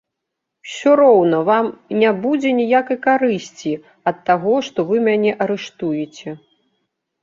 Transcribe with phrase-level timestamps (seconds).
[0.69, 1.65] Усё роўна вам
[2.05, 3.71] не будзе ніякай карысці
[4.09, 6.41] ад таго, што вы мяне арыштуеце.